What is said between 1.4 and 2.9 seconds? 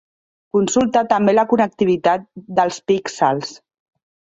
connectivitat dels